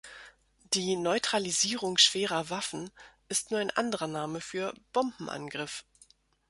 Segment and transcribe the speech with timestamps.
[0.73, 2.89] Die "Neutralisierung schwerer Waffen"
[3.29, 5.85] ist nur ein anderer Name für "Bombenangriff".